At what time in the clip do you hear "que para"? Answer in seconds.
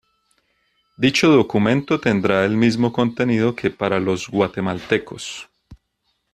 3.55-3.99